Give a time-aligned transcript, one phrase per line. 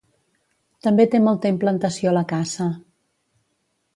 [0.85, 2.69] També té molta implantació la caça.